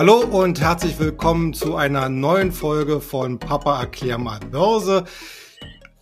[0.00, 5.04] Hallo und herzlich willkommen zu einer neuen Folge von Papa erklär mal Börse.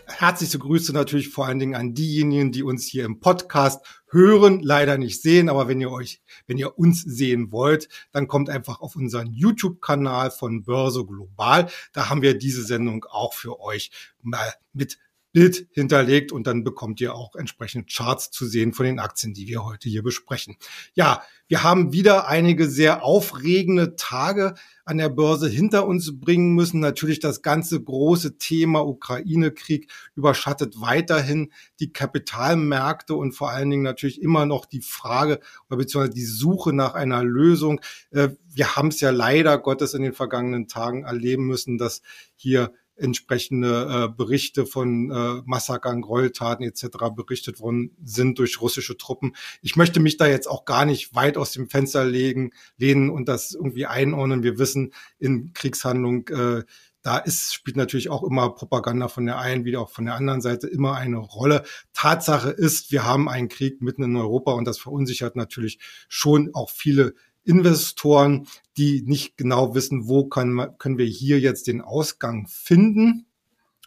[0.06, 4.98] Herzlichste Grüße natürlich vor allen Dingen an diejenigen, die uns hier im Podcast hören, leider
[4.98, 8.94] nicht sehen, aber wenn ihr euch, wenn ihr uns sehen wollt, dann kommt einfach auf
[8.94, 11.68] unseren YouTube-Kanal von Börse Global.
[11.92, 13.90] Da haben wir diese Sendung auch für euch
[14.22, 14.96] mal mit
[15.32, 19.46] Bild hinterlegt und dann bekommt ihr auch entsprechend Charts zu sehen von den Aktien, die
[19.46, 20.56] wir heute hier besprechen.
[20.94, 24.54] Ja, wir haben wieder einige sehr aufregende Tage
[24.84, 26.80] an der Börse hinter uns bringen müssen.
[26.80, 34.22] Natürlich das ganze große Thema Ukraine-Krieg überschattet weiterhin die Kapitalmärkte und vor allen Dingen natürlich
[34.22, 37.80] immer noch die Frage oder beziehungsweise die Suche nach einer Lösung.
[38.10, 42.02] Äh, wir haben es ja leider Gottes in den vergangenen Tagen erleben müssen, dass
[42.34, 46.86] hier entsprechende äh, Berichte von äh, Massakern, Gräueltaten etc.
[47.14, 49.34] berichtet worden sind durch russische Truppen.
[49.62, 53.28] Ich möchte mich da jetzt auch gar nicht weit aus dem Fenster legen, lehnen und
[53.28, 54.42] das irgendwie einordnen.
[54.42, 56.64] Wir wissen, in Kriegshandlung äh,
[57.02, 60.40] da ist, spielt natürlich auch immer Propaganda von der einen wie auch von der anderen
[60.40, 61.62] Seite immer eine Rolle.
[61.94, 66.70] Tatsache ist, wir haben einen Krieg mitten in Europa und das verunsichert natürlich schon auch
[66.70, 67.14] viele
[67.48, 68.46] Investoren,
[68.76, 73.24] die nicht genau wissen, wo können, können wir hier jetzt den Ausgang finden.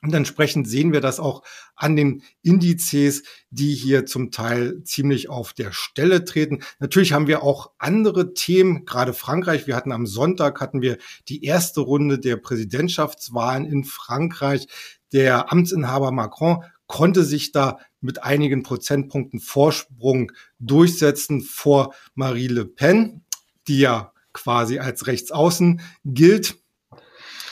[0.02, 1.44] Und entsprechend sehen wir das auch
[1.76, 6.64] an den Indizes, die hier zum Teil ziemlich auf der Stelle treten.
[6.80, 9.68] Natürlich haben wir auch andere Themen, gerade Frankreich.
[9.68, 14.68] Wir hatten am Sonntag hatten wir die erste Runde der Präsidentschaftswahlen in Frankreich.
[15.14, 23.24] Der Amtsinhaber Macron konnte sich da mit einigen Prozentpunkten Vorsprung durchsetzen vor Marie Le Pen
[23.72, 26.58] die ja quasi als Rechtsaußen gilt.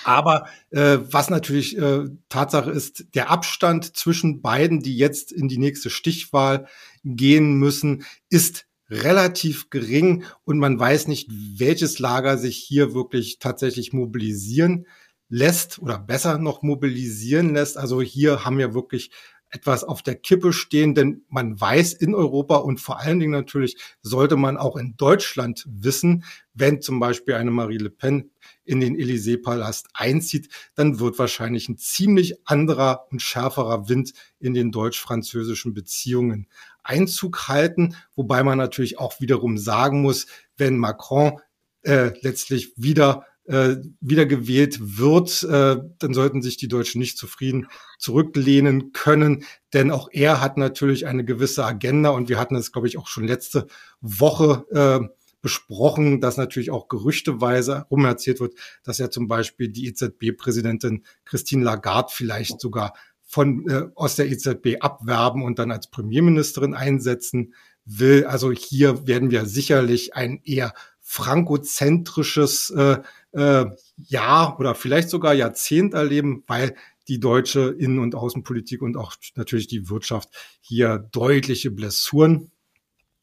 [0.03, 5.57] Aber äh, was natürlich äh, Tatsache ist, der Abstand zwischen beiden, die jetzt in die
[5.57, 6.67] nächste Stichwahl
[7.03, 13.93] gehen müssen, ist relativ gering und man weiß nicht, welches Lager sich hier wirklich tatsächlich
[13.93, 14.87] mobilisieren
[15.29, 17.77] lässt oder besser noch mobilisieren lässt.
[17.77, 19.11] Also hier haben wir wirklich
[19.52, 23.77] etwas auf der Kippe stehen, denn man weiß in Europa und vor allen Dingen natürlich
[24.02, 26.23] sollte man auch in Deutschland wissen,
[26.54, 28.32] wenn zum Beispiel eine Marie Le Pen
[28.64, 34.71] in den Élysée-Palast einzieht, dann wird wahrscheinlich ein ziemlich anderer und schärferer Wind in den
[34.71, 36.48] deutsch-französischen Beziehungen
[36.83, 40.27] Einzug halten, wobei man natürlich auch wiederum sagen muss,
[40.58, 41.39] wenn Macron
[41.82, 47.67] äh, letztlich wieder äh, wieder gewählt wird, äh, dann sollten sich die Deutschen nicht zufrieden
[47.98, 49.43] zurücklehnen können,
[49.73, 53.08] denn auch er hat natürlich eine gewisse Agenda und wir hatten es, glaube ich, auch
[53.08, 53.65] schon letzte
[54.02, 55.08] Woche äh,
[55.42, 62.09] besprochen, dass natürlich auch gerüchteweise rumerzählt wird, dass ja zum Beispiel die EZB-Präsidentin Christine Lagarde
[62.14, 62.93] vielleicht sogar
[63.23, 67.54] von äh, aus der EZB abwerben und dann als Premierministerin einsetzen
[67.86, 68.26] will.
[68.26, 70.73] Also hier werden wir sicherlich ein eher
[71.09, 72.99] frankozentrisches äh,
[73.31, 73.65] äh,
[73.97, 76.75] Jahr oder vielleicht sogar Jahrzehnt erleben, weil
[77.07, 80.29] die deutsche Innen- und Außenpolitik und auch natürlich die Wirtschaft
[80.61, 82.51] hier deutliche Blessuren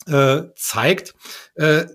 [0.06, 1.14] äh, zeigt.
[1.54, 1.86] Äh,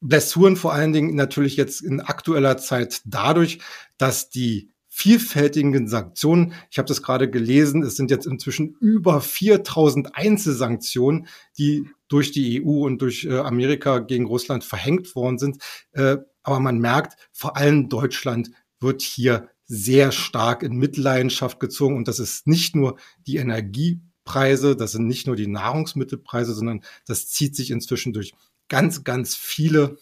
[0.00, 3.58] Blessuren vor allen Dingen natürlich jetzt in aktueller Zeit dadurch,
[3.98, 6.52] dass die vielfältigen Sanktionen.
[6.70, 12.62] Ich habe das gerade gelesen, es sind jetzt inzwischen über 4000 Einzelsanktionen, die durch die
[12.62, 15.62] EU und durch äh, Amerika gegen Russland verhängt worden sind.
[15.92, 21.96] Äh, aber man merkt, vor allem Deutschland wird hier sehr stark in Mitleidenschaft gezogen.
[21.96, 27.28] Und das ist nicht nur die Energiepreise, das sind nicht nur die Nahrungsmittelpreise, sondern das
[27.28, 28.32] zieht sich inzwischen durch
[28.68, 29.98] ganz, ganz viele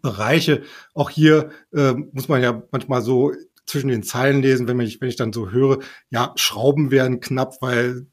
[0.00, 0.62] Bereiche.
[0.94, 3.32] Auch hier äh, muss man ja manchmal so
[3.66, 5.78] zwischen den Zeilen lesen, wenn ich, wenn ich dann so höre,
[6.10, 8.06] ja, Schrauben werden knapp, weil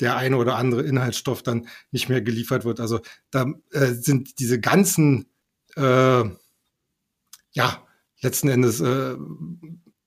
[0.00, 2.80] der eine oder andere Inhaltsstoff dann nicht mehr geliefert wird.
[2.80, 3.00] Also
[3.30, 5.26] da äh, sind diese ganzen,
[5.76, 6.24] äh,
[7.58, 7.82] ja,
[8.20, 9.16] letzten Endes äh,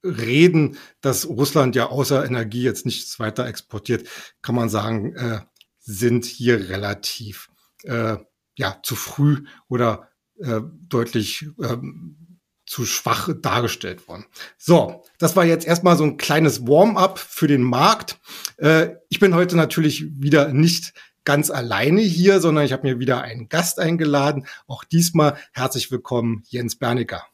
[0.04, 4.08] Reden, dass Russland ja außer Energie jetzt nichts weiter exportiert,
[4.42, 5.42] kann man sagen, äh,
[5.80, 7.50] sind hier relativ
[7.84, 8.16] äh,
[8.56, 10.09] ja zu früh oder
[10.40, 14.26] äh, deutlich ähm, zu schwach dargestellt worden.
[14.58, 18.18] So, das war jetzt erstmal so ein kleines Warm-up für den Markt.
[18.58, 20.94] Äh, ich bin heute natürlich wieder nicht
[21.26, 24.47] ganz alleine hier, sondern ich habe mir wieder einen Gast eingeladen.
[24.68, 27.31] Auch diesmal herzlich willkommen, Jens Bernicker.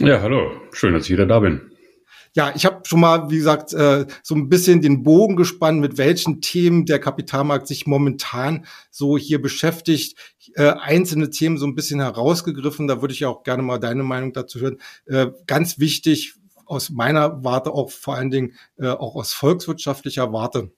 [0.00, 0.50] Ja, hallo.
[0.72, 1.74] Schön, dass ich wieder da bin
[2.36, 5.98] ja, ich habe schon mal, wie gesagt, äh, so ein bisschen den Bogen gespannt, mit
[5.98, 10.18] welchen Themen der Kapitalmarkt sich momentan so hier beschäftigt.
[10.54, 12.88] Äh, einzelne Themen so ein bisschen herausgegriffen.
[12.88, 14.78] Da würde ich auch gerne mal deine Meinung dazu hören.
[15.06, 16.34] Äh, ganz wichtig
[16.66, 20.72] aus meiner Warte auch vor allen Dingen auch aus volkswirtschaftlicher Warte.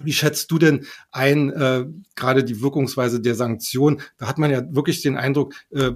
[0.00, 1.86] Wie schätzt du denn ein, äh,
[2.16, 4.00] gerade die Wirkungsweise der Sanktionen?
[4.16, 5.92] Da hat man ja wirklich den Eindruck, äh,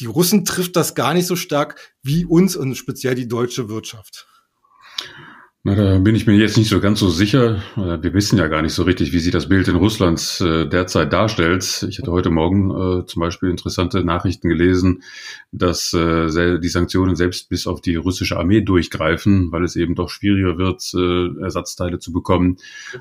[0.00, 4.26] die Russen trifft das gar nicht so stark wie uns und speziell die deutsche Wirtschaft.
[5.62, 7.62] Na, da bin ich mir jetzt nicht so ganz so sicher.
[7.76, 10.66] Äh, wir wissen ja gar nicht so richtig, wie sich das Bild in Russland äh,
[10.66, 11.84] derzeit darstellt.
[11.86, 15.02] Ich hatte heute Morgen äh, zum Beispiel interessante Nachrichten gelesen,
[15.52, 20.08] dass äh, die Sanktionen selbst bis auf die russische Armee durchgreifen, weil es eben doch
[20.08, 22.56] schwieriger wird, äh, Ersatzteile zu bekommen.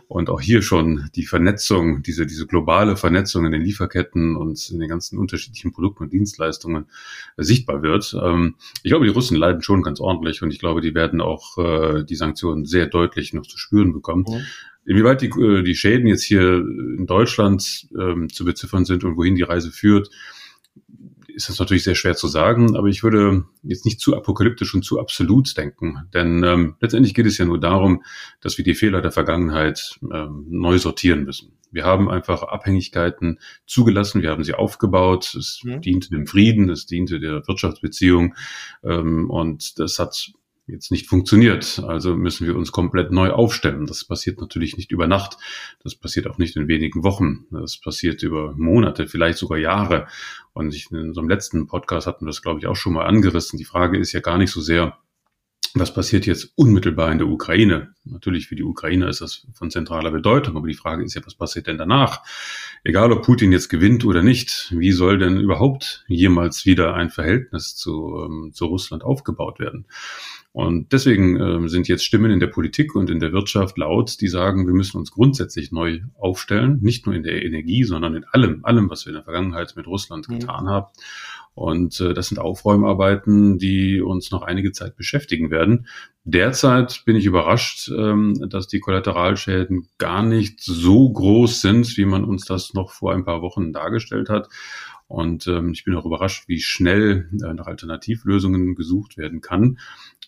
[0.10, 4.82] Und auch hier schon die Vernetzung, diese, diese globale Vernetzung in den Lieferketten und in
[4.82, 6.88] den ganzen unterschiedlichen Produkten und Dienstleistungen
[7.38, 8.14] äh, sichtbar wird.
[8.22, 11.58] Ähm, ich glaube, die Russen leiden schon ganz ordentlich und ich glaube, die werden auch
[12.04, 14.26] die Sanktionen Inflation sehr deutlich noch zu spüren bekommen.
[14.28, 14.46] Mhm.
[14.86, 19.36] Inwieweit die, äh, die Schäden jetzt hier in Deutschland ähm, zu beziffern sind und wohin
[19.36, 20.10] die Reise führt,
[21.28, 24.84] ist das natürlich sehr schwer zu sagen, aber ich würde jetzt nicht zu apokalyptisch und
[24.84, 28.04] zu absolut denken, denn ähm, letztendlich geht es ja nur darum,
[28.42, 31.54] dass wir die Fehler der Vergangenheit ähm, neu sortieren müssen.
[31.72, 35.82] Wir haben einfach Abhängigkeiten zugelassen, wir haben sie aufgebaut, es mhm.
[35.82, 38.34] diente dem Frieden, es diente der Wirtschaftsbeziehung
[38.84, 40.34] ähm, und das hat
[40.72, 41.82] jetzt nicht funktioniert.
[41.86, 43.86] Also müssen wir uns komplett neu aufstellen.
[43.86, 45.38] Das passiert natürlich nicht über Nacht.
[45.84, 47.46] Das passiert auch nicht in wenigen Wochen.
[47.52, 50.08] Das passiert über Monate, vielleicht sogar Jahre.
[50.54, 53.58] Und ich, in unserem letzten Podcast hatten wir das, glaube ich, auch schon mal angerissen.
[53.58, 54.98] Die Frage ist ja gar nicht so sehr,
[55.76, 57.94] was passiert jetzt unmittelbar in der Ukraine?
[58.04, 61.36] Natürlich für die Ukraine ist das von zentraler Bedeutung, aber die Frage ist ja, was
[61.36, 62.24] passiert denn danach?
[62.84, 67.76] Egal, ob Putin jetzt gewinnt oder nicht, wie soll denn überhaupt jemals wieder ein Verhältnis
[67.76, 69.86] zu, ähm, zu Russland aufgebaut werden?
[70.52, 74.28] Und deswegen äh, sind jetzt Stimmen in der Politik und in der Wirtschaft laut, die
[74.28, 78.66] sagen, wir müssen uns grundsätzlich neu aufstellen, nicht nur in der Energie, sondern in allem,
[78.66, 80.40] allem, was wir in der Vergangenheit mit Russland mhm.
[80.40, 80.88] getan haben.
[81.54, 85.88] Und äh, das sind Aufräumarbeiten, die uns noch einige Zeit beschäftigen werden.
[86.24, 92.24] Derzeit bin ich überrascht, ähm, dass die Kollateralschäden gar nicht so groß sind, wie man
[92.24, 94.48] uns das noch vor ein paar Wochen dargestellt hat.
[95.10, 99.80] Und ähm, ich bin auch überrascht, wie schnell äh, nach Alternativlösungen gesucht werden kann.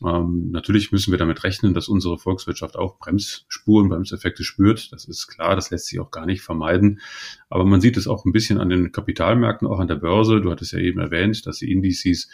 [0.03, 4.91] Ähm, natürlich müssen wir damit rechnen, dass unsere Volkswirtschaft auch Bremsspuren, Bremseffekte spürt.
[4.91, 6.99] Das ist klar, das lässt sich auch gar nicht vermeiden.
[7.47, 10.41] Aber man sieht es auch ein bisschen an den Kapitalmärkten, auch an der Börse.
[10.41, 12.31] Du hattest ja eben erwähnt, dass die Indizes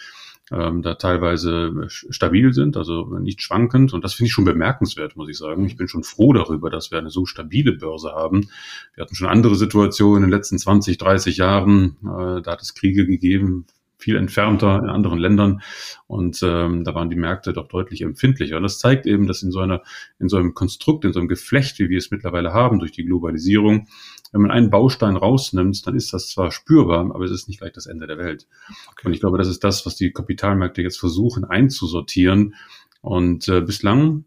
[0.52, 3.94] ähm, da teilweise stabil sind, also nicht schwankend.
[3.94, 5.66] Und das finde ich schon bemerkenswert, muss ich sagen.
[5.66, 8.50] Ich bin schon froh darüber, dass wir eine so stabile Börse haben.
[8.96, 11.98] Wir hatten schon andere Situationen in den letzten 20, 30 Jahren.
[12.02, 13.66] Äh, da hat es Kriege gegeben,
[13.98, 15.62] viel entfernter in anderen Ländern
[16.06, 18.58] und ähm, da waren die Märkte doch deutlich empfindlicher.
[18.58, 19.82] Und das zeigt eben, dass in so einer,
[20.20, 23.06] in so einem Konstrukt, in so einem Geflecht, wie wir es mittlerweile haben durch die
[23.06, 23.88] Globalisierung,
[24.32, 27.74] wenn man einen Baustein rausnimmt, dann ist das zwar spürbar, aber es ist nicht gleich
[27.74, 28.48] das Ende der Welt.
[28.92, 29.08] Okay.
[29.08, 32.56] Und ich glaube, das ist das, was die Kapitalmärkte jetzt versuchen einzusortieren.
[33.02, 34.26] Und äh, bislang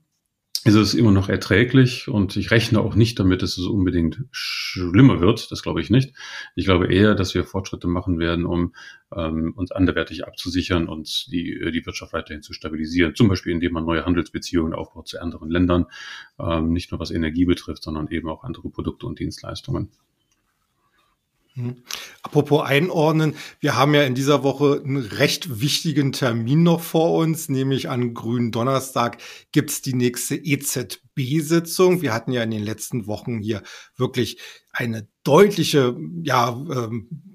[0.64, 5.20] ist es immer noch erträglich und ich rechne auch nicht damit, dass es unbedingt schlimmer
[5.20, 5.50] wird.
[5.50, 6.12] Das glaube ich nicht.
[6.54, 8.74] Ich glaube eher, dass wir Fortschritte machen werden, um
[9.14, 13.14] ähm, uns anderwertig abzusichern und die, die Wirtschaft weiterhin zu stabilisieren.
[13.14, 15.86] Zum Beispiel, indem man neue Handelsbeziehungen aufbaut zu anderen Ländern,
[16.38, 19.90] ähm, nicht nur was Energie betrifft, sondern eben auch andere Produkte und Dienstleistungen.
[21.60, 21.76] Hm.
[22.22, 27.48] Apropos einordnen, wir haben ja in dieser Woche einen recht wichtigen Termin noch vor uns,
[27.48, 29.18] nämlich an grünen Donnerstag
[29.52, 32.02] gibt's die nächste EZB-Sitzung.
[32.02, 33.62] Wir hatten ja in den letzten Wochen hier
[33.96, 34.38] wirklich
[34.72, 37.30] eine deutliche, ja, ähm,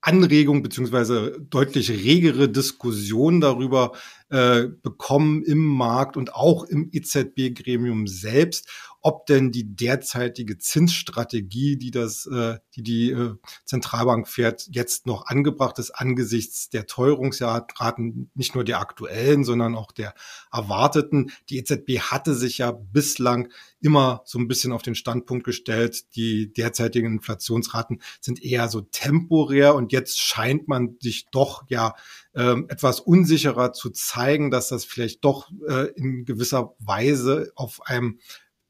[0.00, 3.92] Anregung beziehungsweise deutlich regere Diskussion darüber
[4.30, 8.68] äh, bekommen im Markt und auch im EZB-Gremium selbst
[9.00, 15.26] ob denn die derzeitige Zinsstrategie, die das, äh, die die äh, Zentralbank fährt, jetzt noch
[15.26, 20.14] angebracht ist angesichts der Teuerungsraten, nicht nur der aktuellen, sondern auch der
[20.52, 21.30] erwarteten.
[21.48, 26.52] Die EZB hatte sich ja bislang immer so ein bisschen auf den Standpunkt gestellt, die
[26.52, 31.94] derzeitigen Inflationsraten sind eher so temporär und jetzt scheint man sich doch ja
[32.34, 38.18] ähm, etwas unsicherer zu zeigen, dass das vielleicht doch äh, in gewisser Weise auf einem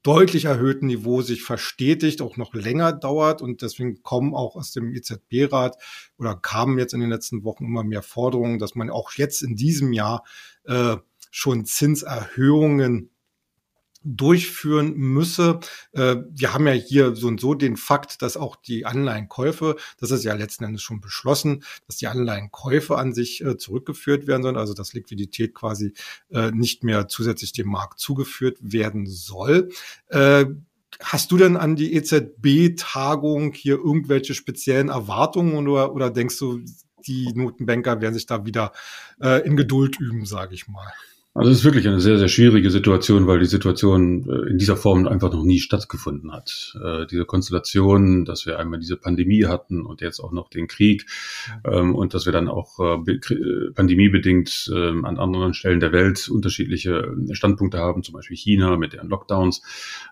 [0.03, 3.41] deutlich erhöhten Niveau sich verstetigt, auch noch länger dauert.
[3.41, 5.77] Und deswegen kommen auch aus dem EZB-Rat
[6.17, 9.55] oder kamen jetzt in den letzten Wochen immer mehr Forderungen, dass man auch jetzt in
[9.55, 10.23] diesem Jahr
[10.65, 10.95] äh,
[11.31, 13.11] schon Zinserhöhungen
[14.03, 15.59] durchführen müsse.
[15.91, 20.11] Äh, wir haben ja hier so und so den Fakt, dass auch die Anleihenkäufe, das
[20.11, 24.57] ist ja letzten Endes schon beschlossen, dass die Anleihenkäufe an sich äh, zurückgeführt werden sollen,
[24.57, 25.93] also dass Liquidität quasi
[26.31, 29.69] äh, nicht mehr zusätzlich dem Markt zugeführt werden soll.
[31.01, 36.61] Hast du denn an die EZB-Tagung hier irgendwelche speziellen Erwartungen oder, oder denkst du,
[37.05, 38.73] die Notenbanker werden sich da wieder
[39.45, 40.91] in Geduld üben, sage ich mal?
[41.39, 44.75] Also es ist wirklich eine sehr, sehr schwierige Situation, weil die Situation äh, in dieser
[44.75, 46.77] Form einfach noch nie stattgefunden hat.
[46.83, 51.05] Äh, diese Konstellation, dass wir einmal diese Pandemie hatten und jetzt auch noch den Krieg
[51.63, 57.15] ähm, und dass wir dann auch äh, pandemiebedingt ähm, an anderen Stellen der Welt unterschiedliche
[57.31, 59.61] Standpunkte haben, zum Beispiel China mit deren Lockdowns.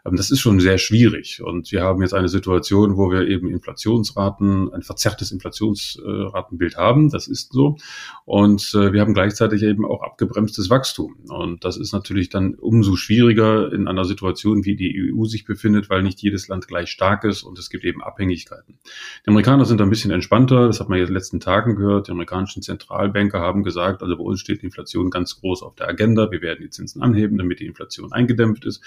[0.05, 1.41] Ähm, das ist schon sehr schwierig.
[1.43, 7.09] Und wir haben jetzt eine Situation, wo wir eben Inflationsraten, ein verzerrtes Inflationsratenbild haben.
[7.09, 7.75] Das ist so.
[8.23, 11.16] Und wir haben gleichzeitig eben auch abgebremstes Wachstum.
[11.27, 15.89] Und das ist natürlich dann umso schwieriger in einer Situation, wie die EU sich befindet,
[15.89, 18.79] weil nicht jedes Land gleich stark ist und es gibt eben Abhängigkeiten.
[19.25, 22.07] Die Amerikaner sind ein bisschen entspannter, das hat man jetzt in den letzten Tagen gehört.
[22.07, 25.87] Die amerikanischen Zentralbanker haben gesagt, also bei uns steht die Inflation ganz groß auf der
[25.87, 26.31] Agenda.
[26.31, 28.81] Wir werden die Zinsen anheben, damit die Inflation eingedämpft ist.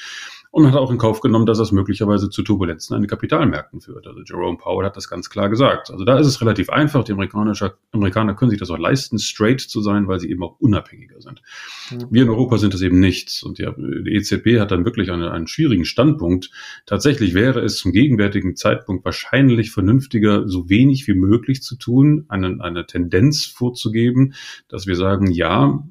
[0.50, 4.06] Und hat auch in Kauf genommen, dass das möglicherweise zu Turbulenzen an den Kapitalmärkten führt.
[4.06, 5.90] Also Jerome Powell hat das ganz klar gesagt.
[5.90, 7.04] Also da ist es relativ einfach.
[7.04, 11.20] Die Amerikaner können sich das auch leisten, straight zu sein, weil sie eben auch unabhängiger
[11.20, 11.42] sind.
[11.90, 12.08] Mhm.
[12.10, 13.42] Wir in Europa sind es eben nicht.
[13.44, 16.50] Und die, EZB hat dann wirklich einen, einen schwierigen Standpunkt.
[16.86, 22.58] Tatsächlich wäre es zum gegenwärtigen Zeitpunkt wahrscheinlich vernünftiger, so wenig wie möglich zu tun, eine,
[22.60, 24.34] eine Tendenz vorzugeben,
[24.68, 25.82] dass wir sagen, ja,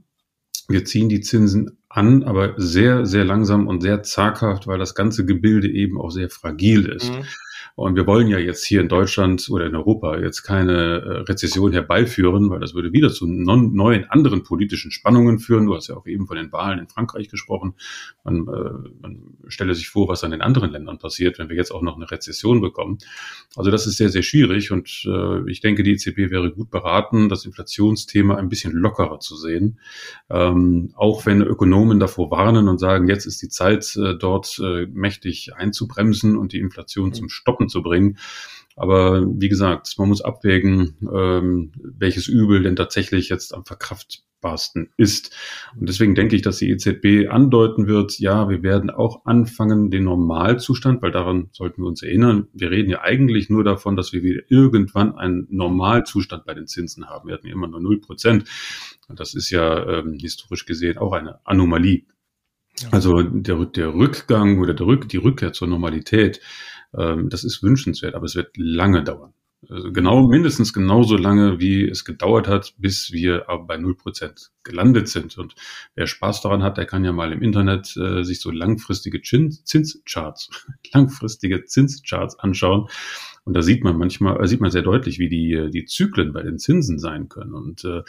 [0.67, 5.25] wir ziehen die Zinsen an, aber sehr, sehr langsam und sehr zaghaft, weil das ganze
[5.25, 7.11] Gebilde eben auch sehr fragil ist.
[7.11, 7.23] Mhm.
[7.75, 11.71] Und wir wollen ja jetzt hier in Deutschland oder in Europa jetzt keine äh, Rezession
[11.71, 15.65] herbeiführen, weil das würde wieder zu neuen anderen politischen Spannungen führen.
[15.65, 17.75] Du hast ja auch eben von den Wahlen in Frankreich gesprochen.
[18.23, 21.71] Man, äh, man stelle sich vor, was an den anderen Ländern passiert, wenn wir jetzt
[21.71, 22.97] auch noch eine Rezession bekommen.
[23.55, 27.29] Also das ist sehr, sehr schwierig und äh, ich denke, die EZB wäre gut beraten,
[27.29, 29.79] das Inflationsthema ein bisschen lockerer zu sehen.
[30.29, 34.61] Ähm, auch wenn Ökonomen davor warnen und sagen, jetzt ist die Zeit, äh, dort
[34.93, 38.17] mächtig einzubremsen und die Inflation zum Stoppen zu bringen.
[38.79, 45.35] Aber wie gesagt, man muss abwägen, ähm, welches Übel denn tatsächlich jetzt am verkraftbarsten ist.
[45.77, 50.05] Und deswegen denke ich, dass die EZB andeuten wird, ja, wir werden auch anfangen, den
[50.05, 54.23] Normalzustand, weil daran sollten wir uns erinnern, wir reden ja eigentlich nur davon, dass wir
[54.23, 57.27] wieder irgendwann einen Normalzustand bei den Zinsen haben.
[57.27, 58.45] Wir hatten ja immer nur null Prozent.
[59.09, 62.05] Und das ist ja ähm, historisch gesehen auch eine Anomalie.
[62.91, 66.39] Also der, der Rückgang oder der Rück, die Rückkehr zur Normalität,
[66.97, 69.33] ähm, das ist wünschenswert, aber es wird lange dauern.
[69.67, 75.37] Also genau, mindestens genauso lange, wie es gedauert hat, bis wir bei 0% gelandet sind.
[75.37, 75.55] Und
[75.95, 80.49] wer Spaß daran hat, der kann ja mal im Internet äh, sich so langfristige Zinscharts,
[80.93, 82.87] langfristige Zinscharts anschauen.
[83.43, 86.41] Und da sieht man manchmal, äh, sieht man sehr deutlich, wie die, die Zyklen bei
[86.41, 87.53] den Zinsen sein können.
[87.53, 88.03] Und äh,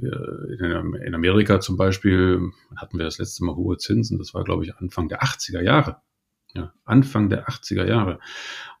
[0.00, 4.18] in Amerika zum Beispiel hatten wir das letzte Mal hohe Zinsen.
[4.18, 5.98] Das war, glaube ich, Anfang der 80er Jahre
[6.54, 8.20] ja, Anfang der 80er Jahre.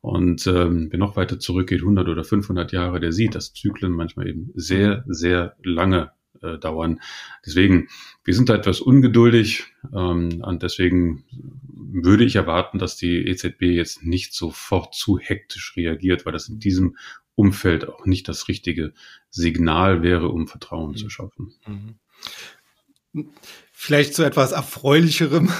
[0.00, 4.28] Und ähm, wer noch weiter zurückgeht, 100 oder 500 Jahre, der sieht, dass Zyklen manchmal
[4.28, 7.00] eben sehr, sehr lange äh, dauern.
[7.44, 7.88] Deswegen,
[8.24, 11.24] wir sind da etwas ungeduldig ähm, und deswegen
[11.90, 16.58] würde ich erwarten, dass die EZB jetzt nicht sofort zu hektisch reagiert, weil das in
[16.58, 16.96] diesem
[17.34, 18.92] Umfeld auch nicht das richtige
[19.30, 20.96] Signal wäre, um Vertrauen mhm.
[20.96, 21.52] zu schaffen.
[21.66, 21.94] Mhm.
[23.80, 25.52] Vielleicht zu etwas Erfreulicherem.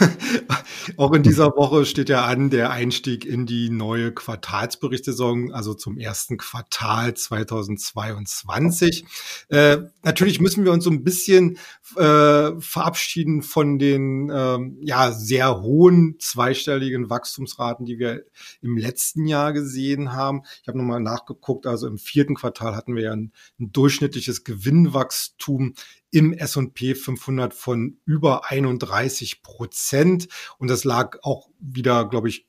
[0.96, 5.98] Auch in dieser Woche steht ja an der Einstieg in die neue Quartalsberichtssaison, also zum
[5.98, 9.04] ersten Quartal 2022.
[9.50, 11.58] Äh, natürlich müssen wir uns so ein bisschen
[11.96, 18.24] äh, verabschieden von den äh, ja sehr hohen zweistelligen Wachstumsraten, die wir
[18.60, 20.42] im letzten Jahr gesehen haben.
[20.62, 25.74] Ich habe nochmal nachgeguckt, also im vierten Quartal hatten wir ja ein, ein durchschnittliches Gewinnwachstum
[26.10, 30.28] im S&P 500 von über 31 Prozent.
[30.58, 32.46] Und das lag auch wieder, glaube ich,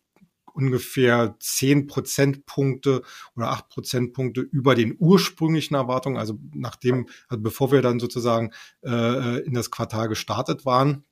[0.53, 3.01] ungefähr 10 Prozentpunkte
[3.35, 8.51] oder 8 Prozentpunkte über den ursprünglichen Erwartungen, also nachdem, also bevor wir dann sozusagen
[8.83, 11.05] äh, in das Quartal gestartet waren.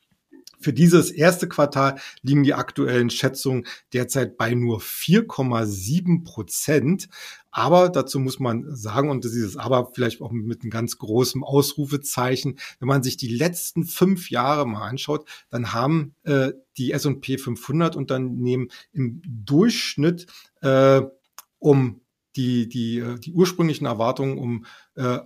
[0.59, 7.09] Für dieses erste Quartal liegen die aktuellen Schätzungen derzeit bei nur 4,7 Prozent.
[7.51, 12.59] Aber dazu muss man sagen, und dieses Aber vielleicht auch mit einem ganz großen Ausrufezeichen,
[12.79, 17.95] wenn man sich die letzten fünf Jahre mal anschaut, dann haben äh, die S&P 500
[17.95, 20.27] Unternehmen im Durchschnitt
[20.61, 21.01] äh,
[21.59, 22.01] um
[22.35, 25.19] die, die, äh, die ursprünglichen Erwartungen um äh,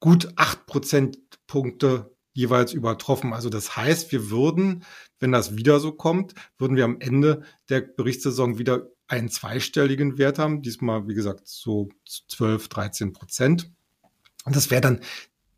[0.00, 3.32] gut acht Prozentpunkte jeweils übertroffen.
[3.32, 4.84] Also das heißt, wir würden,
[5.18, 10.38] wenn das wieder so kommt, würden wir am Ende der Berichtssaison wieder einen zweistelligen Wert
[10.38, 10.62] haben.
[10.62, 13.70] Diesmal, wie gesagt, so 12, 13 Prozent.
[14.44, 15.00] Und das wäre dann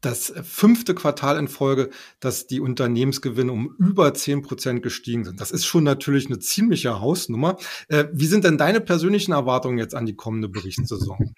[0.03, 1.91] das fünfte Quartal in Folge,
[2.21, 5.41] dass die Unternehmensgewinne um über zehn Prozent gestiegen sind.
[5.41, 7.57] Das ist schon natürlich eine ziemliche Hausnummer.
[7.89, 11.35] Äh, wie sind denn deine persönlichen Erwartungen jetzt an die kommende Berichtssaison?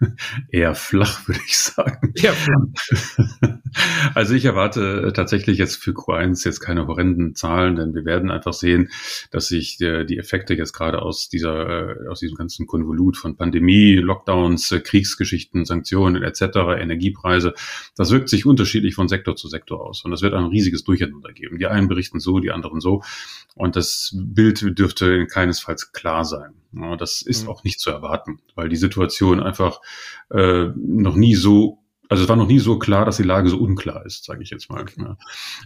[0.50, 2.12] Eher flach, würde ich sagen.
[2.14, 2.56] Eher flach.
[4.14, 8.54] Also ich erwarte tatsächlich jetzt für Q1 jetzt keine horrenden Zahlen, denn wir werden einfach
[8.54, 8.88] sehen,
[9.30, 13.94] dass sich die Effekte jetzt gerade aus dieser, äh, aus diesem ganzen Konvolut von Pandemie,
[13.94, 17.52] Lockdowns, äh, Kriegsgeschichten, Sanktionen etc., Energiepreise,
[18.06, 20.04] das wirkt sich unterschiedlich von Sektor zu Sektor aus.
[20.04, 21.58] Und das wird ein riesiges Durcheinander geben.
[21.58, 23.02] Die einen berichten so, die anderen so.
[23.56, 26.54] Und das Bild dürfte keinesfalls klar sein.
[26.98, 27.50] Das ist mhm.
[27.50, 29.80] auch nicht zu erwarten, weil die Situation einfach
[30.30, 33.58] äh, noch nie so also es war noch nie so klar, dass die Lage so
[33.58, 34.84] unklar ist, sage ich jetzt mal.
[34.96, 35.16] Ja.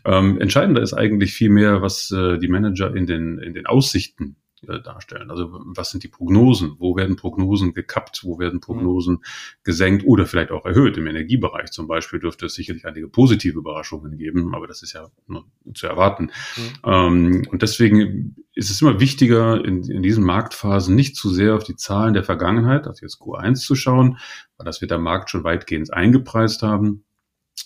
[0.07, 4.37] Ähm, entscheidender ist eigentlich viel mehr, was äh, die Manager in den, in den Aussichten
[4.69, 5.31] äh, darstellen.
[5.31, 6.77] Also was sind die Prognosen?
[6.79, 8.21] Wo werden Prognosen gekappt?
[8.25, 9.23] Wo werden Prognosen mhm.
[9.63, 10.97] gesenkt oder vielleicht auch erhöht?
[10.99, 15.11] Im Energiebereich zum Beispiel dürfte es sicherlich einige positive Überraschungen geben, aber das ist ja
[15.27, 16.31] nur zu erwarten.
[16.57, 16.73] Mhm.
[16.85, 21.65] Ähm, und deswegen ist es immer wichtiger, in, in diesen Marktphasen nicht zu sehr auf
[21.65, 24.19] die Zahlen der Vergangenheit, also jetzt Q1 zu schauen,
[24.57, 27.05] weil das wird der Markt schon weitgehend eingepreist haben,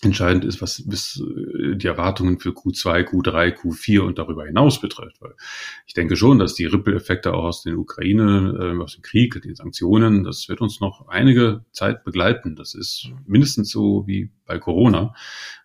[0.02, 5.20] entscheidend ist, was bis äh, die Erwartungen für Q2, Q3, Q4 und darüber hinaus betrifft.
[5.20, 5.34] Weil
[5.86, 9.54] ich denke schon, dass die Ripple-Effekte auch aus den Ukraine, äh, aus dem Krieg, den
[9.54, 12.56] Sanktionen, das wird uns noch einige Zeit begleiten.
[12.56, 15.14] Das ist mindestens so wie bei Corona.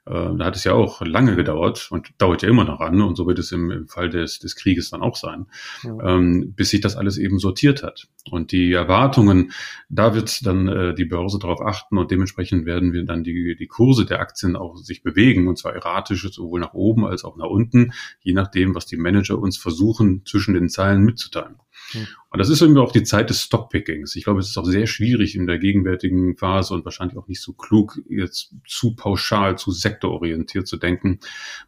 [0.10, 3.16] Äh, da hat es ja auch lange gedauert und dauert ja immer noch an und
[3.16, 5.46] so wird es im, im Fall des, des Krieges dann auch sein,
[5.84, 6.16] ja.
[6.16, 8.08] ähm, bis sich das alles eben sortiert hat.
[8.32, 9.52] Und die Erwartungen,
[9.88, 13.68] da wird dann äh, die Börse darauf achten und dementsprechend werden wir dann die, die
[13.68, 17.48] Kurse der Aktien auch sich bewegen und zwar erratisch sowohl nach oben als auch nach
[17.48, 21.56] unten, je nachdem, was die Manager uns versuchen zwischen den Zeilen mitzuteilen.
[21.94, 22.08] Mhm.
[22.32, 24.16] Und das ist irgendwie auch die Zeit des Stockpickings.
[24.16, 27.42] Ich glaube, es ist auch sehr schwierig in der gegenwärtigen Phase und wahrscheinlich auch nicht
[27.42, 31.20] so klug, jetzt zu pauschal, zu sektororientiert zu denken.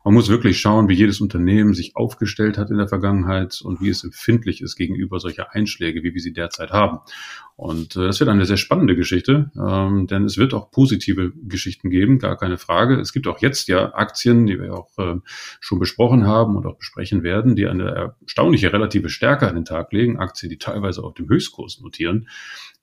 [0.04, 3.90] Man muss wirklich schauen, wie jedes Unternehmen sich aufgestellt hat in der Vergangenheit und wie
[3.90, 7.00] es empfindlich ist gegenüber solcher Einschläge, wie wir sie derzeit haben.
[7.56, 11.90] Und äh, das wird eine sehr spannende Geschichte, ähm, denn es wird auch positive Geschichten
[11.90, 13.00] geben, gar keine Frage.
[13.00, 15.20] Es gibt auch jetzt ja Aktien, die wir auch äh,
[15.60, 19.92] schon besprochen haben und auch besprechen werden, die eine erstaunliche relative Stärke an den Tag
[19.94, 20.11] legen.
[20.18, 22.28] Aktien, die teilweise auf dem Höchstkurs notieren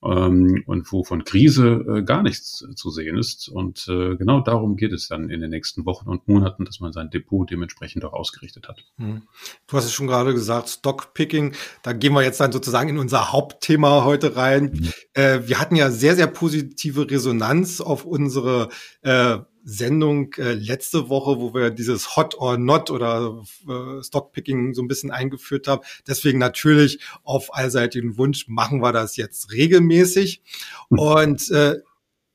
[0.03, 3.49] ähm, und wo von Krise äh, gar nichts zu sehen ist.
[3.49, 6.93] Und äh, genau darum geht es dann in den nächsten Wochen und Monaten, dass man
[6.93, 8.85] sein Depot dementsprechend auch ausgerichtet hat.
[8.97, 9.23] Hm.
[9.67, 11.55] Du hast es schon gerade gesagt, Stockpicking.
[11.83, 14.73] Da gehen wir jetzt dann sozusagen in unser Hauptthema heute rein.
[14.73, 14.93] Mhm.
[15.15, 18.69] Äh, wir hatten ja sehr, sehr positive Resonanz auf unsere
[19.03, 19.39] äh,
[19.71, 24.89] Sendung äh, letzte Woche, wo wir dieses Hot or Not oder äh, Stockpicking so ein
[24.89, 25.83] bisschen eingeführt haben.
[26.07, 30.43] Deswegen natürlich auf allseitigen Wunsch machen wir das jetzt regelmäßig.
[30.89, 30.99] Mhm.
[30.99, 31.77] Und äh,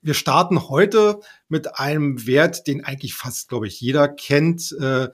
[0.04, 4.72] wir starten heute mit einem Wert, den eigentlich fast, glaube ich, jeder kennt.
[4.80, 5.08] Äh,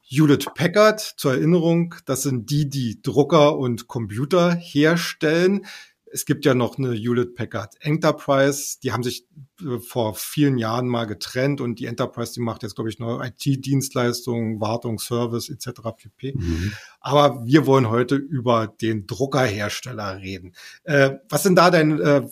[0.00, 5.66] Hewlett Packard, zur Erinnerung, das sind die, die Drucker und Computer herstellen.
[6.14, 9.26] Es gibt ja noch eine Hewlett Packard Enterprise, die haben sich
[9.60, 13.26] äh, vor vielen Jahren mal getrennt und die Enterprise, die macht jetzt, glaube ich, neue
[13.26, 15.80] IT-Dienstleistungen, Wartung, Service etc.
[15.96, 16.34] pp.
[16.36, 16.72] Mhm.
[17.00, 20.54] Aber wir wollen heute über den Druckerhersteller reden.
[20.84, 22.22] Äh, was sind da denn, äh,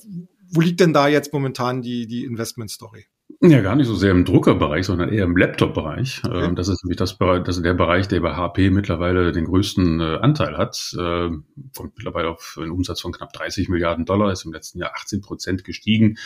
[0.49, 3.07] wo liegt denn da jetzt momentan die, die Investment-Story?
[3.41, 6.23] Ja, gar nicht so sehr im Druckerbereich, sondern eher im Laptop-Bereich.
[6.25, 6.45] Okay.
[6.45, 10.01] Ähm, das ist nämlich das, das ist der Bereich, der bei HP mittlerweile den größten
[10.01, 10.95] äh, Anteil hat.
[10.99, 11.45] Ähm,
[11.77, 15.21] kommt mittlerweile auf einen Umsatz von knapp 30 Milliarden Dollar, ist im letzten Jahr 18
[15.21, 16.19] Prozent gestiegen.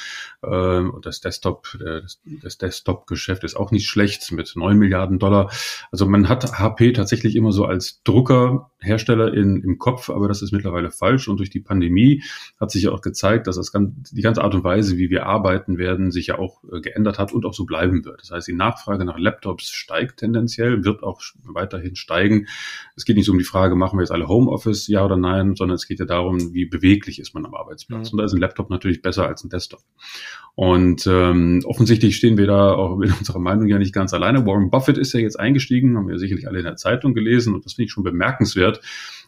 [0.44, 2.02] Ähm, und das Desktop, äh,
[2.42, 5.50] das Desktop-Geschäft ist auch nicht schlecht mit 9 Milliarden Dollar.
[5.90, 8.02] Also man hat HP tatsächlich immer so als
[8.86, 11.28] Druckerhersteller in, im Kopf, aber das ist mittlerweile falsch.
[11.28, 12.22] Und durch die Pandemie
[12.60, 15.26] hat sich ja auch gezeigt, dass das ganz, die ganze Art und Weise, wie wir
[15.26, 18.20] arbeiten werden, sich ja auch äh, geändert hat und auch so bleiben wird.
[18.20, 22.46] Das heißt, die Nachfrage nach Laptops steigt tendenziell, wird auch weiterhin steigen.
[22.96, 25.54] Es geht nicht so um die Frage, machen wir jetzt alle Homeoffice, ja oder nein,
[25.56, 28.12] sondern es geht ja darum, wie beweglich ist man am Arbeitsplatz.
[28.12, 28.14] Mhm.
[28.14, 29.80] Und da ist ein Laptop natürlich besser als ein Desktop.
[30.54, 34.46] Und ähm, offensichtlich stehen wir da auch in unserer Meinung ja nicht ganz alleine.
[34.46, 37.64] Warren Buffett ist ja jetzt eingestiegen, haben wir sicherlich alle in der Zeitung gelesen und
[37.66, 38.75] das finde ich schon bemerkenswert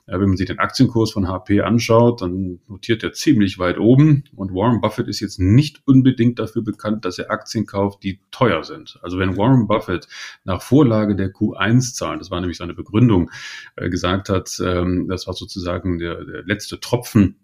[0.08, 4.24] ja, wenn man sich den Aktienkurs von HP anschaut, dann notiert er ziemlich weit oben.
[4.34, 8.64] Und Warren Buffett ist jetzt nicht unbedingt dafür bekannt, dass er Aktien kauft, die teuer
[8.64, 8.98] sind.
[9.02, 10.08] Also wenn Warren Buffett
[10.44, 13.30] nach Vorlage der Q1-Zahlen, das war nämlich seine Begründung,
[13.76, 17.37] äh, gesagt hat, ähm, das war sozusagen der, der letzte Tropfen,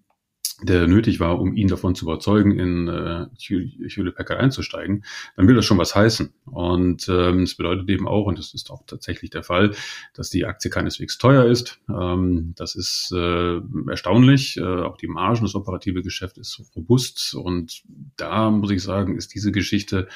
[0.63, 5.05] der nötig war, um ihn davon zu überzeugen, in äh, Hewlett Packard einzusteigen,
[5.37, 6.33] dann will das schon was heißen.
[6.47, 9.73] Und ähm, es bedeutet eben auch, und das ist auch tatsächlich der Fall,
[10.15, 11.81] dass die Aktie keineswegs teuer ist.
[11.89, 14.57] Ähm, das ist äh, erstaunlich.
[14.57, 17.35] Äh, auch die Margen, das operative Geschäft ist robust.
[17.35, 17.83] Und
[18.17, 20.09] da muss ich sagen, ist diese Geschichte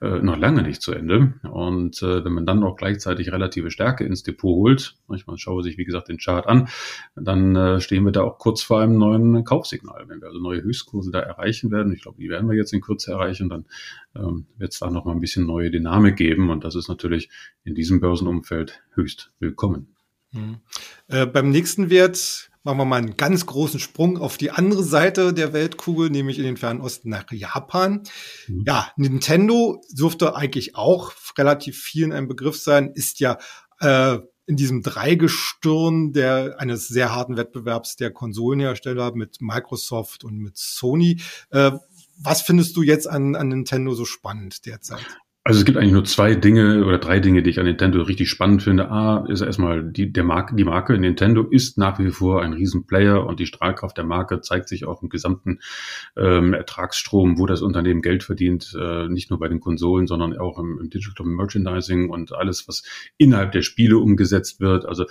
[0.00, 1.34] äh, noch lange nicht zu Ende.
[1.50, 5.78] Und äh, wenn man dann noch gleichzeitig relative Stärke ins Depot holt, manchmal schaue sich,
[5.78, 6.68] wie gesagt, den Chart an,
[7.16, 9.79] dann äh, stehen wir da auch kurz vor einem neuen Kaufsignal.
[9.80, 10.08] Signal.
[10.08, 12.80] Wenn wir also neue Höchstkurse da erreichen werden, ich glaube, die werden wir jetzt in
[12.80, 13.66] Kürze erreichen, dann
[14.14, 17.30] ähm, wird es da noch mal ein bisschen neue Dynamik geben und das ist natürlich
[17.64, 19.94] in diesem Börsenumfeld höchst willkommen.
[20.32, 20.58] Mhm.
[21.08, 25.32] Äh, beim nächsten Wert machen wir mal einen ganz großen Sprung auf die andere Seite
[25.32, 28.02] der Weltkugel, nämlich in den Fernen Osten nach Japan.
[28.48, 28.64] Mhm.
[28.66, 33.38] Ja, Nintendo dürfte eigentlich auch relativ vielen ein Begriff sein, ist ja
[33.80, 34.18] äh,
[34.50, 41.20] in diesem Dreigestirn der eines sehr harten Wettbewerbs der Konsolenhersteller mit Microsoft und mit Sony.
[41.50, 41.70] Äh,
[42.18, 45.06] was findest du jetzt an, an Nintendo so spannend derzeit?
[45.42, 48.28] Also es gibt eigentlich nur zwei Dinge oder drei Dinge, die ich an Nintendo richtig
[48.28, 48.90] spannend finde.
[48.90, 53.26] A ist erstmal die, der Marke, die Marke Nintendo ist nach wie vor ein Riesenplayer
[53.26, 55.60] und die Strahlkraft der Marke zeigt sich auch im gesamten
[56.14, 60.58] ähm, Ertragsstrom, wo das Unternehmen Geld verdient, äh, nicht nur bei den Konsolen, sondern auch
[60.58, 62.82] im, im Digital Merchandising und alles, was
[63.16, 64.84] innerhalb der Spiele umgesetzt wird.
[64.84, 65.06] Also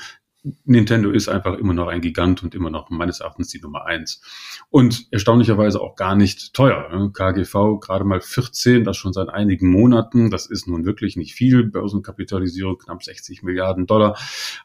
[0.63, 4.21] Nintendo ist einfach immer noch ein Gigant und immer noch meines Erachtens die Nummer eins.
[4.69, 7.11] Und erstaunlicherweise auch gar nicht teuer.
[7.13, 10.29] KGV gerade mal 14, das schon seit einigen Monaten.
[10.29, 11.65] Das ist nun wirklich nicht viel.
[11.65, 14.17] Börsenkapitalisierung knapp 60 Milliarden Dollar.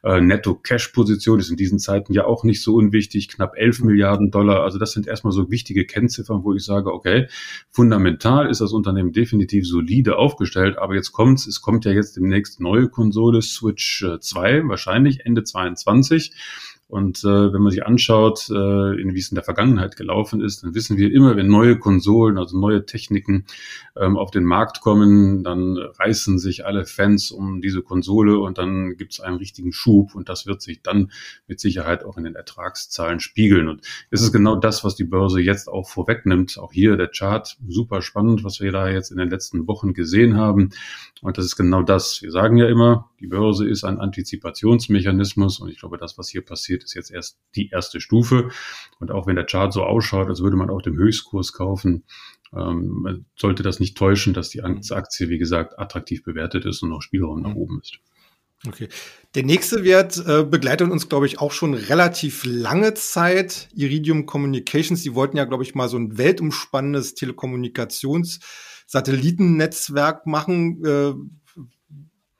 [0.04, 3.28] Äh, Netto-Cash-Position ist in diesen Zeiten ja auch nicht so unwichtig.
[3.28, 4.62] Knapp 11 Milliarden Dollar.
[4.62, 7.26] Also das sind erstmal so wichtige Kennziffern, wo ich sage, okay,
[7.70, 10.78] fundamental ist das Unternehmen definitiv solide aufgestellt.
[10.78, 11.48] Aber jetzt kommt's.
[11.48, 16.30] Es kommt ja jetzt demnächst neue Konsole, Switch 2, äh, wahrscheinlich Ende 20 2022.
[16.94, 20.76] Und äh, wenn man sich anschaut, äh, wie es in der Vergangenheit gelaufen ist, dann
[20.76, 23.46] wissen wir immer, wenn neue Konsolen, also neue Techniken
[23.96, 28.96] ähm, auf den Markt kommen, dann reißen sich alle Fans um diese Konsole und dann
[28.96, 31.10] gibt es einen richtigen Schub und das wird sich dann
[31.48, 33.66] mit Sicherheit auch in den Ertragszahlen spiegeln.
[33.66, 33.80] Und
[34.10, 36.58] es ist genau das, was die Börse jetzt auch vorwegnimmt.
[36.58, 40.36] Auch hier der Chart, super spannend, was wir da jetzt in den letzten Wochen gesehen
[40.36, 40.70] haben.
[41.22, 42.22] Und das ist genau das.
[42.22, 46.44] Wir sagen ja immer, die Börse ist ein Antizipationsmechanismus und ich glaube, das, was hier
[46.44, 48.50] passiert, ist jetzt erst die erste Stufe.
[49.00, 52.04] Und auch wenn der Chart so ausschaut, als würde man auch dem Höchstkurs kaufen,
[52.56, 57.02] ähm, sollte das nicht täuschen, dass die Aktie, wie gesagt, attraktiv bewertet ist und noch
[57.02, 57.98] Spielraum nach oben ist.
[58.66, 58.88] Okay.
[59.34, 63.68] Der nächste Wert äh, begleitet uns, glaube ich, auch schon relativ lange Zeit.
[63.74, 68.40] Iridium Communications, die wollten ja, glaube ich, mal so ein weltumspannendes Telekommunikations-
[68.86, 70.84] Satellitennetzwerk machen.
[70.84, 71.14] Äh,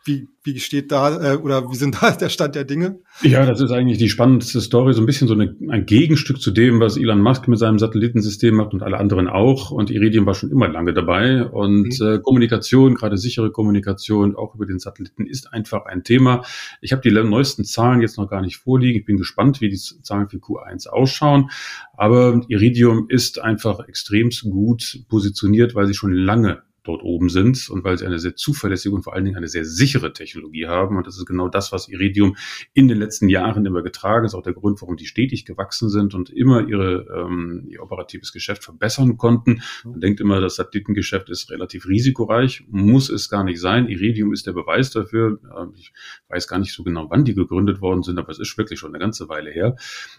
[0.05, 3.01] wie, wie steht da äh, oder wie sind da der Stand der Dinge?
[3.23, 6.51] Ja, das ist eigentlich die spannendste Story, so ein bisschen so eine, ein Gegenstück zu
[6.51, 9.71] dem, was Elon Musk mit seinem Satellitensystem macht und alle anderen auch.
[9.71, 11.45] Und Iridium war schon immer lange dabei.
[11.45, 12.07] Und mhm.
[12.07, 16.45] äh, Kommunikation, gerade sichere Kommunikation, auch über den Satelliten, ist einfach ein Thema.
[16.81, 19.01] Ich habe die neuesten Zahlen jetzt noch gar nicht vorliegen.
[19.01, 21.51] Ich bin gespannt, wie die Zahlen für Q1 ausschauen.
[21.97, 27.83] Aber Iridium ist einfach extrem gut positioniert, weil sie schon lange dort oben sind und
[27.83, 30.99] weil sie eine sehr zuverlässige und vor allen Dingen eine sehr sichere Technologie haben.
[30.99, 32.37] Und das ist genau das, was Iridium
[32.75, 36.15] in den letzten Jahren immer getragen ist, auch der Grund, warum die stetig gewachsen sind
[36.15, 39.63] und immer ihre, ähm, ihr operatives Geschäft verbessern konnten.
[39.85, 43.89] Man denkt immer, das Satellitengeschäft ist relativ risikoreich, muss es gar nicht sein.
[43.89, 45.41] Iridium ist der Beweis dafür.
[45.77, 45.93] Ich
[46.29, 48.91] weiß gar nicht so genau, wann die gegründet worden sind, aber es ist wirklich schon
[48.91, 49.77] eine ganze Weile her.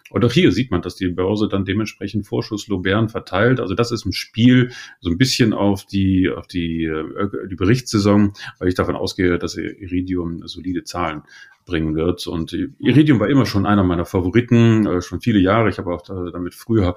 [0.10, 3.60] Und auch hier sieht man, dass die Börse dann dementsprechend Vorschusslobären verteilt.
[3.60, 7.55] Also das ist ein Spiel so ein bisschen auf die, auf die die, äh, die
[7.55, 11.23] Berichtssaison, weil ich davon ausgehe, dass Iridium solide Zahlen
[11.65, 12.27] bringen wird.
[12.27, 15.69] Und Iridium war immer schon einer meiner Favoriten, äh, schon viele Jahre.
[15.69, 16.95] Ich habe auch damit früher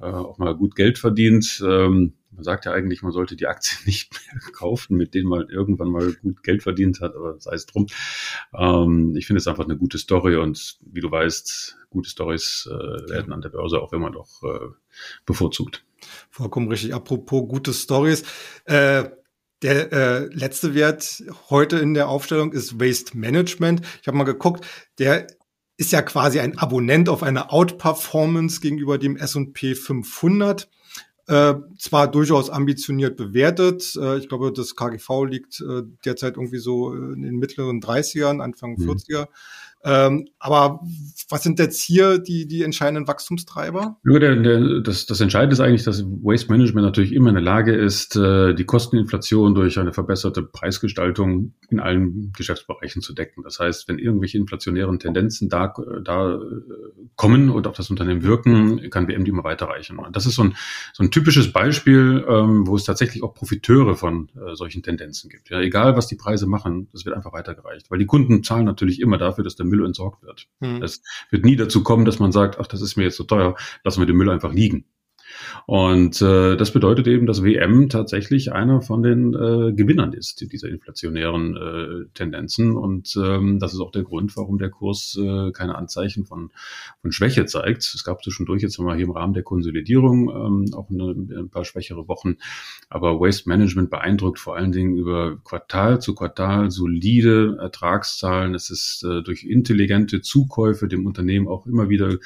[0.00, 1.62] äh, auch mal gut Geld verdient.
[1.66, 5.48] Ähm, man sagt ja eigentlich, man sollte die Aktien nicht mehr kaufen, mit denen man
[5.48, 7.86] irgendwann mal gut Geld verdient hat, aber sei es drum.
[8.56, 12.68] Ähm, ich finde es einfach eine gute Story und wie du weißt, gute Stories
[13.08, 14.42] werden an der Börse auch immer noch
[15.24, 15.84] bevorzugt.
[16.30, 16.94] Vollkommen richtig.
[16.94, 18.22] Apropos gute Stories.
[18.64, 19.04] Äh,
[19.62, 23.80] der äh, letzte Wert heute in der Aufstellung ist Waste Management.
[24.02, 24.66] Ich habe mal geguckt,
[24.98, 25.26] der
[25.76, 30.68] ist ja quasi ein Abonnent auf eine Outperformance gegenüber dem S&P 500.
[31.26, 33.96] Äh, zwar durchaus ambitioniert bewertet.
[33.96, 38.76] Äh, ich glaube, das KGV liegt äh, derzeit irgendwie so in den mittleren 30ern, Anfang
[38.76, 38.90] mhm.
[38.90, 39.28] 40er.
[39.84, 40.80] Ähm, aber
[41.28, 43.98] was sind jetzt hier die, die entscheidenden Wachstumstreiber?
[44.02, 47.44] Nur der, der, das, das Entscheidende ist eigentlich, dass Waste Management natürlich immer in der
[47.44, 53.42] Lage ist, äh, die Kosteninflation durch eine verbesserte Preisgestaltung in allen Geschäftsbereichen zu decken.
[53.42, 56.38] Das heißt, wenn irgendwelche inflationären Tendenzen da, da äh,
[57.16, 59.98] kommen und auf das Unternehmen wirken, kann WM die immer weiterreichen.
[59.98, 60.56] Und das ist so ein,
[60.94, 65.50] so ein typisches Beispiel, ähm, wo es tatsächlich auch Profiteure von äh, solchen Tendenzen gibt.
[65.50, 67.90] Ja, egal, was die Preise machen, das wird einfach weitergereicht.
[67.90, 70.46] Weil die Kunden zahlen natürlich immer dafür, dass der entsorgt wird.
[70.60, 70.82] Mhm.
[70.82, 73.56] Es wird nie dazu kommen, dass man sagt, ach, das ist mir jetzt so teuer,
[73.82, 74.84] lassen wir den Müll einfach liegen.
[75.66, 80.68] Und äh, das bedeutet eben, dass WM tatsächlich einer von den äh, Gewinnern ist dieser
[80.68, 82.76] inflationären äh, Tendenzen.
[82.76, 86.50] Und ähm, das ist auch der Grund, warum der Kurs äh, keine Anzeichen von,
[87.00, 87.82] von Schwäche zeigt.
[87.82, 91.64] Es gab zwischendurch jetzt mal hier im Rahmen der Konsolidierung ähm, auch eine, ein paar
[91.64, 92.36] schwächere Wochen.
[92.88, 98.54] Aber Waste Management beeindruckt vor allen Dingen über Quartal zu Quartal solide Ertragszahlen.
[98.54, 102.18] Es ist äh, durch intelligente Zukäufe dem Unternehmen auch immer wieder mhm.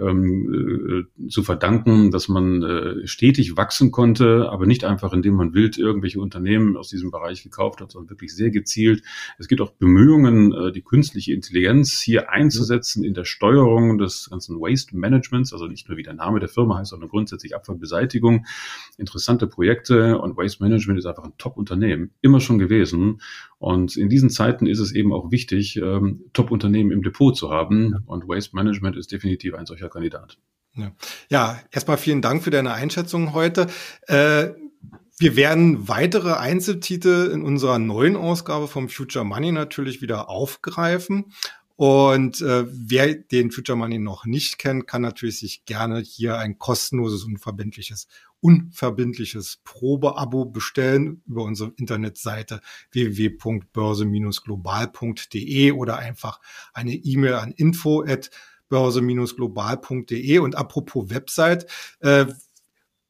[0.00, 5.34] ähm, äh, zu verdanken, dass man man äh, stetig wachsen konnte, aber nicht einfach, indem
[5.34, 9.02] man wild irgendwelche Unternehmen aus diesem Bereich gekauft hat, sondern wirklich sehr gezielt.
[9.38, 14.60] Es gibt auch Bemühungen, äh, die künstliche Intelligenz hier einzusetzen in der Steuerung des ganzen
[14.60, 18.46] Waste Managements, also nicht nur wie der Name der Firma heißt, sondern grundsätzlich Abfallbeseitigung.
[18.98, 23.20] Interessante Projekte und Waste Management ist einfach ein Top-Unternehmen, immer schon gewesen.
[23.58, 27.96] Und in diesen Zeiten ist es eben auch wichtig, ähm, Top-Unternehmen im Depot zu haben.
[28.06, 30.38] Und Waste Management ist definitiv ein solcher Kandidat.
[30.76, 30.92] Ja,
[31.28, 33.66] ja erstmal vielen Dank für deine Einschätzung heute.
[34.06, 34.48] Äh,
[35.18, 41.32] wir werden weitere Einzeltitel in unserer neuen Ausgabe vom Future Money natürlich wieder aufgreifen.
[41.76, 46.58] Und äh, wer den Future Money noch nicht kennt, kann natürlich sich gerne hier ein
[46.58, 48.08] kostenloses, unverbindliches,
[48.40, 52.60] unverbindliches Probeabo bestellen über unsere Internetseite
[52.92, 56.40] www.börse-global.de oder einfach
[56.72, 58.30] eine E-Mail an info@
[58.68, 60.38] börse-global.de.
[60.38, 61.66] Und apropos Website,
[62.00, 62.26] äh,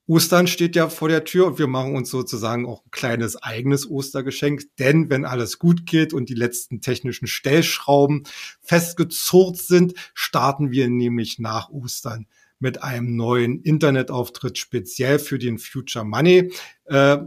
[0.08, 3.90] Ostern steht ja vor der Tür und wir machen uns sozusagen auch ein kleines eigenes
[3.90, 4.62] Ostergeschenk.
[4.78, 8.22] Denn wenn alles gut geht und die letzten technischen Stellschrauben
[8.60, 12.26] festgezurrt sind, starten wir nämlich nach Ostern
[12.60, 16.52] mit einem neuen Internetauftritt speziell für den Future Money.
[16.84, 17.18] Äh,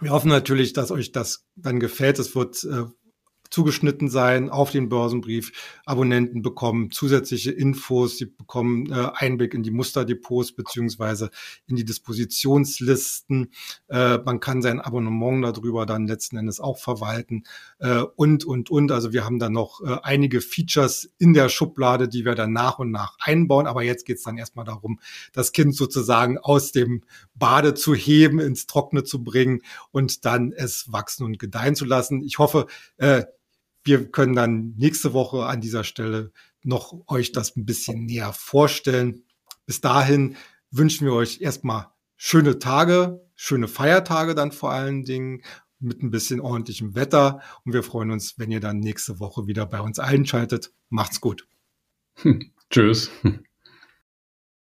[0.00, 2.18] wir hoffen natürlich, dass euch das dann gefällt.
[2.18, 2.84] Es wird äh,
[3.50, 5.80] zugeschnitten sein auf den Börsenbrief.
[5.84, 11.30] Abonnenten bekommen zusätzliche Infos, sie bekommen äh, Einblick in die Musterdepots beziehungsweise
[11.66, 13.50] in die Dispositionslisten.
[13.88, 17.44] Äh, man kann sein Abonnement darüber dann letzten Endes auch verwalten
[17.78, 18.92] äh, und, und, und.
[18.92, 22.78] Also wir haben da noch äh, einige Features in der Schublade, die wir dann nach
[22.78, 23.66] und nach einbauen.
[23.66, 25.00] Aber jetzt geht's dann erstmal darum,
[25.32, 27.02] das Kind sozusagen aus dem
[27.34, 32.22] Bade zu heben, ins Trockene zu bringen und dann es wachsen und gedeihen zu lassen.
[32.22, 32.66] Ich hoffe,
[32.98, 33.24] äh,
[33.84, 39.24] wir können dann nächste Woche an dieser Stelle noch euch das ein bisschen näher vorstellen.
[39.66, 40.36] Bis dahin
[40.70, 45.42] wünschen wir euch erstmal schöne Tage, schöne Feiertage dann vor allen Dingen
[45.78, 47.40] mit ein bisschen ordentlichem Wetter.
[47.64, 50.72] Und wir freuen uns, wenn ihr dann nächste Woche wieder bei uns einschaltet.
[50.90, 51.48] Macht's gut.
[52.16, 53.10] Hm, tschüss.